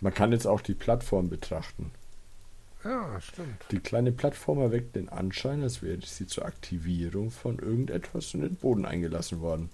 [0.00, 1.92] Man kann jetzt auch die Plattform betrachten.
[2.84, 3.64] Ja, stimmt.
[3.70, 8.56] Die kleine Plattform erweckt den Anschein, als wäre sie zur Aktivierung von irgendetwas in den
[8.56, 9.70] Boden eingelassen worden.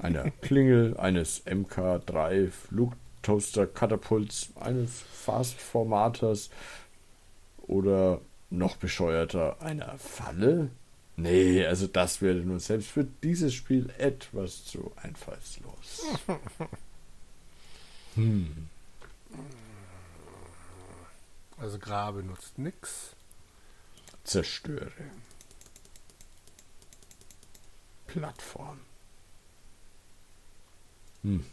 [0.00, 6.50] Einer Klingel, eines MK3 Flug Toaster Katapults eines Fast-Formaters
[7.58, 10.70] oder noch bescheuerter einer Falle?
[11.16, 16.04] Nee, also das wäre nur selbst für dieses Spiel etwas zu einfallslos.
[18.16, 18.68] Hm.
[21.58, 23.14] Also Grabe nutzt nix.
[24.24, 24.90] Zerstöre.
[28.08, 28.80] Plattform.
[31.22, 31.44] Hm.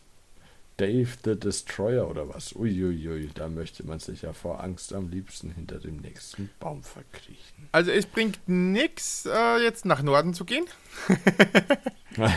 [0.78, 2.56] Dave the Destroyer oder was?
[2.56, 7.68] Uiuiui, da möchte man sich ja vor Angst am liebsten hinter dem nächsten Baum verkriechen.
[7.72, 10.68] Also es bringt nichts, äh, jetzt nach Norden zu gehen.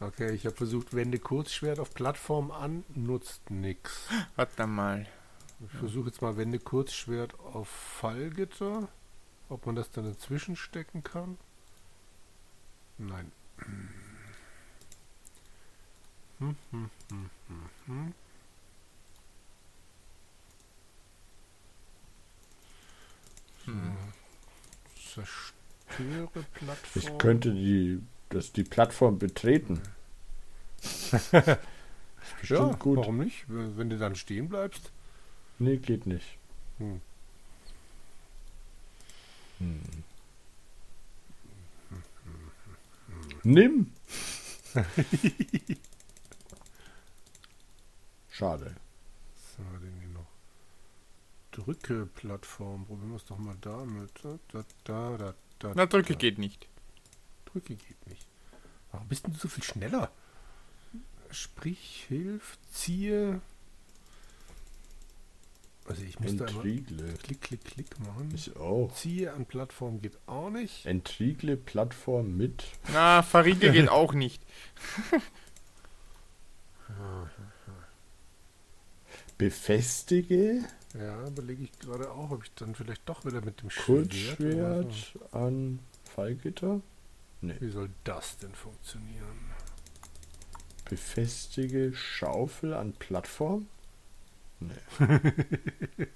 [0.00, 4.08] okay, ich habe versucht, wende Kurzschwert auf Plattform an, nutzt nichts.
[4.36, 5.06] Warte mal.
[5.64, 8.88] Ich versuche jetzt mal wende Kurzschwert auf Fallgitter.
[9.48, 11.38] Ob man das dann dazwischen stecken kann?
[12.98, 13.32] Nein.
[16.38, 16.56] Hm.
[24.94, 27.02] Zerstöre Plattform.
[27.02, 29.80] Ich könnte die, das, die Plattform betreten.
[31.32, 32.98] ja, gut.
[32.98, 33.44] warum nicht?
[33.48, 34.92] Wenn du dann stehen bleibst?
[35.58, 36.36] Nee, geht nicht.
[36.78, 37.00] Hm.
[39.58, 39.80] Hm.
[43.42, 43.92] Nimm!
[48.36, 48.76] Schade.
[49.34, 50.26] Was haben wir denn hier noch?
[51.52, 52.84] Drücke-Plattform.
[52.84, 54.10] Probieren wir es doch mal damit.
[54.22, 54.38] Da,
[54.84, 56.18] da, da, da, Na, Drücke da.
[56.18, 56.68] geht nicht.
[57.46, 58.26] Drücke geht nicht.
[58.92, 60.10] Warum bist du so viel schneller?
[61.30, 63.40] Sprich, hilf, ziehe.
[65.86, 67.04] Also ich muss Entriegle.
[67.04, 68.30] da klick, klick, klick machen.
[68.34, 68.92] Ich auch.
[68.92, 70.84] Ziehe an Plattform geht auch nicht.
[70.84, 72.64] Entriegle Plattform mit.
[72.92, 74.42] Na, verriegel geht auch nicht.
[79.38, 80.64] befestige.
[80.94, 85.38] Ja, überlege ich gerade auch, ob ich dann vielleicht doch wieder mit dem Kurzschwert so.
[85.38, 86.80] an Fallgitter.
[87.42, 87.56] Nee.
[87.60, 89.54] Wie soll das denn funktionieren?
[90.88, 93.66] Befestige Schaufel an Plattform?
[94.60, 94.72] Nee.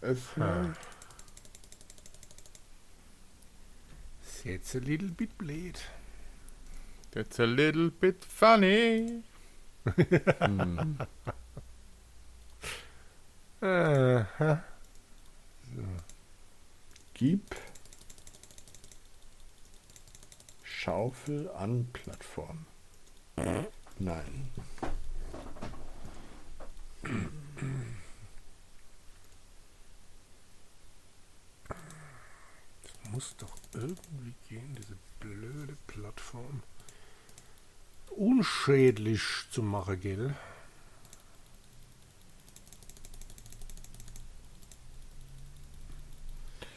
[0.00, 0.76] Öffnen.
[4.22, 5.80] It's jetzt a little bit blade.
[7.10, 9.24] That's a little bit funny
[9.84, 10.98] hm.
[13.60, 14.26] so.
[17.14, 17.42] Gib
[20.62, 22.66] Schaufel an Plattform.
[23.98, 24.50] Nein.
[33.14, 36.64] muss doch irgendwie gehen, diese blöde Plattform.
[38.16, 40.34] Unschädlich zu machen, gell?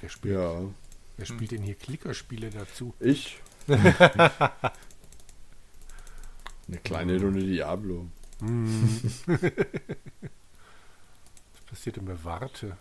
[0.01, 0.61] Wer spielt, ja.
[1.17, 2.93] wer spielt denn hier Klickerspiele dazu?
[2.99, 3.39] Ich.
[3.67, 3.91] Eine
[6.83, 8.07] kleine Runde Diablo.
[8.39, 9.25] Was
[11.65, 12.77] passiert denn bei Warte?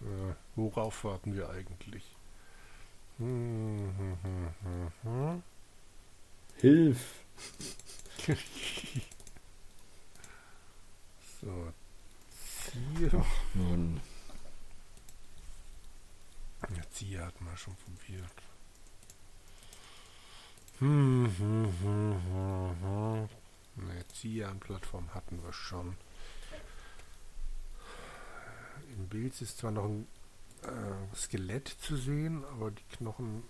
[0.00, 2.04] Äh, worauf warten wir eigentlich?
[6.56, 7.24] Hilf!
[11.40, 11.72] so,
[12.70, 13.10] Ziel.
[13.14, 14.00] Ach, Mann.
[16.76, 18.30] Ja, Ziel hat man schon probiert.
[20.78, 23.28] Hm, hm, hm, hm, hm.
[23.76, 25.96] Ne, Zian-Plattform hatten wir schon.
[28.96, 30.06] Im Bild ist zwar noch ein
[30.62, 33.44] äh, Skelett zu sehen, aber die Knochen.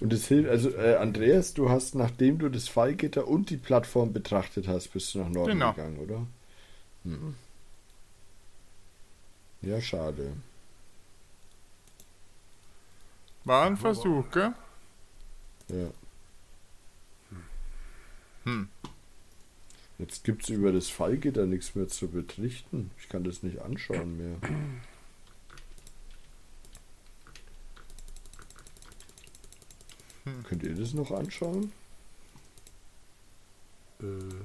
[0.00, 4.12] Und es hilft, also äh, Andreas, du hast, nachdem du das Fallgitter und die Plattform
[4.12, 5.72] betrachtet hast, bist du nach Norden genau.
[5.72, 6.26] gegangen, oder?
[7.04, 7.34] Hm.
[9.62, 10.32] Ja, schade.
[13.44, 14.52] War ein Versuch, gell?
[15.68, 15.90] Ja.
[18.44, 18.68] Hm.
[19.98, 22.90] Jetzt gibt es über das Fallgitter nichts mehr zu berichten.
[22.98, 24.36] Ich kann das nicht anschauen mehr.
[30.30, 30.44] Hm.
[30.44, 31.72] Könnt ihr das noch anschauen?
[34.00, 34.44] Äh.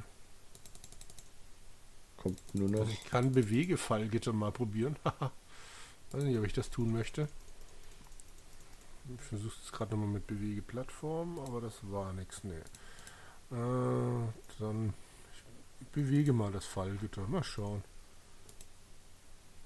[2.17, 2.79] Kommt nur noch.
[2.81, 4.95] Also ich kann Bewegefallgitter mal probieren.
[6.11, 7.27] Weiß nicht, ob ich das tun möchte.
[9.13, 12.43] Ich versuche es gerade nochmal mit Bewegeplattform, aber das war nichts.
[12.43, 12.53] Nee.
[13.51, 14.27] Äh,
[14.59, 14.93] dann
[15.91, 17.27] bewege mal das Fallgitter.
[17.27, 17.83] Mal schauen.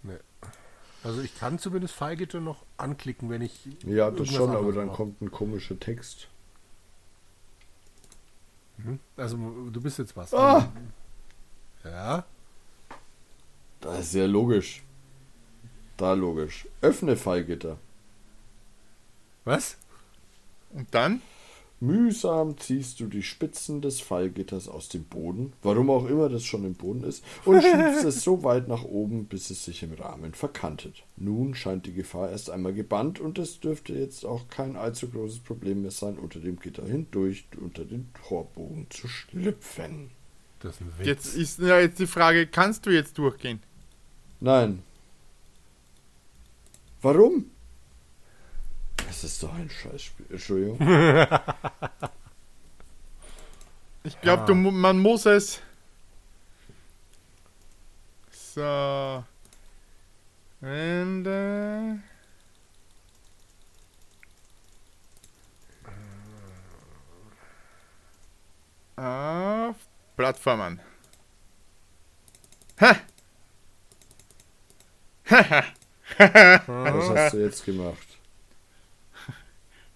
[0.04, 0.20] Ne.
[1.04, 3.68] Also ich kann zumindest Fallgitter noch anklicken, wenn ich.
[3.86, 4.98] Ja, das schon, aber dann mache.
[4.98, 6.28] kommt ein komischer Text.
[8.78, 9.00] Mhm.
[9.16, 10.34] Also du bist jetzt was.
[10.34, 10.64] Oh.
[11.84, 12.26] Ja.
[13.82, 14.84] Das ist sehr logisch.
[15.96, 16.68] Da logisch.
[16.82, 17.78] Öffne Fallgitter.
[19.46, 19.78] Was?
[20.72, 21.22] Und dann?
[21.82, 26.66] Mühsam ziehst du die Spitzen des Fallgitters aus dem Boden, warum auch immer das schon
[26.66, 30.34] im Boden ist, und schiebst es so weit nach oben, bis es sich im Rahmen
[30.34, 31.04] verkantet.
[31.16, 35.40] Nun scheint die Gefahr erst einmal gebannt und es dürfte jetzt auch kein allzu großes
[35.40, 40.12] Problem mehr sein, unter dem Gitter hindurch unter den Torbogen zu schlüpfen.
[40.60, 41.08] Das ist ein Witz.
[41.08, 43.62] Jetzt ist ja jetzt die Frage, kannst du jetzt durchgehen?
[44.42, 44.84] Nein.
[47.02, 47.46] Warum?
[49.10, 50.28] Das ist doch ein Scheißspiel.
[50.30, 50.78] Entschuldigung.
[54.04, 54.56] ich glaube, ah.
[54.56, 55.62] man muss es.
[58.32, 59.24] So.
[60.62, 61.98] Ende.
[68.96, 69.76] Auf
[70.16, 70.80] Plattformen.
[72.80, 72.96] Ha!
[76.68, 78.09] Was hast du jetzt gemacht?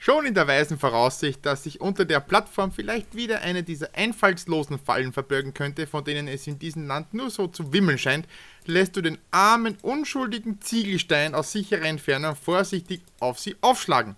[0.05, 4.77] Schon in der weisen Voraussicht, dass sich unter der Plattform vielleicht wieder eine dieser einfallslosen
[4.77, 8.27] Fallen verbirgen könnte, von denen es in diesem Land nur so zu wimmeln scheint,
[8.65, 14.17] lässt du den armen, unschuldigen Ziegelstein aus sicherer Entfernung vorsichtig auf sie aufschlagen.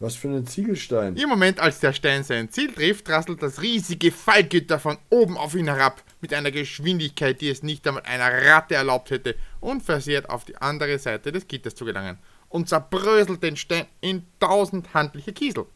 [0.00, 1.14] Was für ein Ziegelstein?
[1.14, 5.54] Im Moment, als der Stein sein Ziel trifft, rasselt das riesige Fallgitter von oben auf
[5.54, 10.44] ihn herab, mit einer Geschwindigkeit, die es nicht einmal einer Ratte erlaubt hätte, unversehrt auf
[10.44, 12.18] die andere Seite des Gitters zu gelangen
[12.52, 15.66] und zerbröselt den Stein in tausend handliche Kiesel.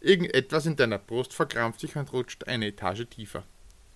[0.00, 3.44] Irgendetwas in deiner Brust verkrampft sich und rutscht eine Etage tiefer.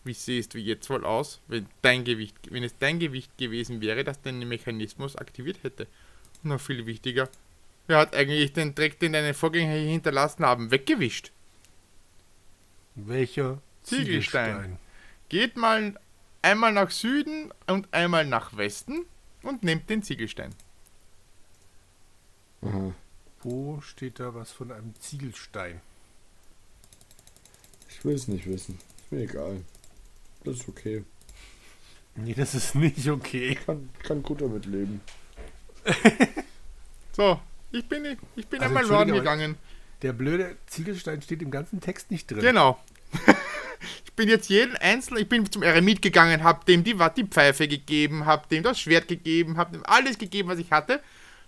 [0.04, 4.04] Wie siehst du jetzt wohl aus, wenn, dein Gewicht, wenn es dein Gewicht gewesen wäre,
[4.04, 5.88] das deinen Mechanismus aktiviert hätte?
[6.44, 7.28] Noch viel wichtiger,
[7.88, 11.32] wer hat eigentlich den Dreck, den deine Vorgänger hier hinterlassen haben, weggewischt?
[12.94, 14.54] Welcher Ziegelstein?
[14.54, 14.78] Ziegelstein?
[15.28, 15.98] Geht mal
[16.40, 19.06] einmal nach Süden und einmal nach Westen
[19.42, 20.54] und nehmt den Ziegelstein.
[22.62, 22.94] Aha.
[23.42, 25.80] Wo steht da was von einem Ziegelstein?
[27.88, 28.78] Ich will es nicht wissen.
[28.98, 29.62] Ist mir egal.
[30.44, 31.04] Das ist okay.
[32.16, 33.50] Nee, das ist nicht okay.
[33.50, 35.00] Ich kann, kann gut damit leben.
[37.12, 37.40] so,
[37.72, 39.56] ich bin, ich bin also einmal Norden gegangen.
[40.02, 42.40] Der blöde Ziegelstein steht im ganzen Text nicht drin.
[42.40, 42.78] Genau.
[44.04, 47.68] ich bin jetzt jeden einzelnen, ich bin zum Eremit gegangen, hab dem die, die Pfeife
[47.68, 51.00] gegeben, hab dem das Schwert gegeben, hab dem alles gegeben, was ich hatte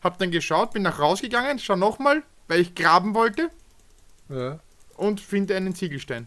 [0.03, 3.51] hab dann geschaut, bin nach rausgegangen, schau nochmal, weil ich graben wollte.
[4.29, 4.61] Ja.
[4.97, 6.27] Und finde einen Ziegelstein.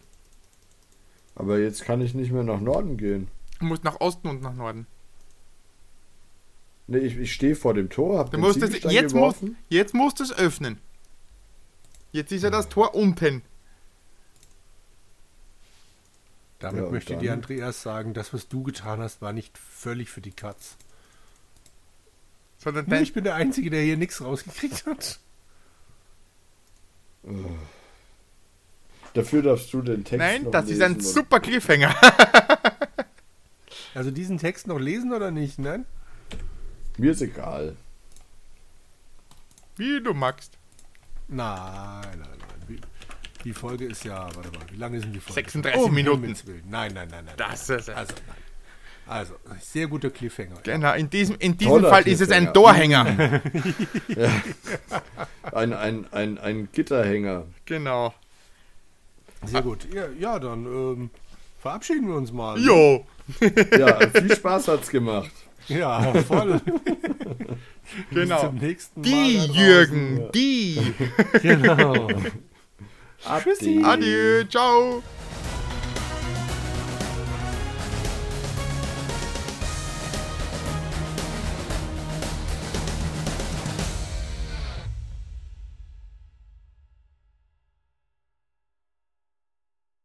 [1.34, 3.28] Aber jetzt kann ich nicht mehr nach Norden gehen.
[3.58, 4.86] Du musst nach Osten und nach Norden.
[6.88, 9.94] Ne, ich, ich stehe vor dem Tor, hab du den musst es, jetzt, musst, jetzt
[9.94, 10.78] musst du es öffnen.
[12.10, 13.42] Jetzt ist ja das Tor unten.
[16.58, 20.20] Damit ja, möchte dir Andreas sagen, das, was du getan hast, war nicht völlig für
[20.20, 20.76] die Katz.
[22.62, 25.18] Sondern nee, ich bin der Einzige, der hier nichts rausgekriegt hat.
[29.14, 31.92] Dafür darfst du den Text Nein, das ist ein super Cliffhanger.
[33.94, 35.86] also diesen Text noch lesen oder nicht, nein?
[36.98, 37.74] Mir ist egal.
[39.76, 40.56] Wie du magst.
[41.26, 42.28] Nein, nein,
[42.68, 42.80] nein.
[43.42, 45.42] Die Folge ist ja, warte mal, wie lange sind die Folge?
[45.42, 46.36] 36 oh, Minuten.
[46.70, 47.34] Nein, nein, nein, nein.
[47.36, 48.41] Das ist also, nein.
[49.06, 50.56] Also, sehr guter Cliffhanger.
[50.62, 53.40] Genau, in diesem, in diesem Fall ist es ein Torhänger.
[54.08, 54.30] ja.
[55.52, 57.44] ein, ein, ein, ein Gitterhänger.
[57.66, 58.14] Genau.
[59.44, 59.86] Sehr gut.
[59.92, 61.10] Ja, ja dann ähm,
[61.60, 62.58] verabschieden wir uns mal.
[62.60, 63.04] Jo.
[63.78, 65.32] ja, viel Spaß hat's gemacht.
[65.68, 66.60] Ja, voll.
[68.10, 68.52] genau.
[68.96, 70.94] die Jürgen, die.
[71.40, 72.08] genau.
[73.40, 73.82] Tschüssi.
[73.84, 75.02] Adieu, ciao.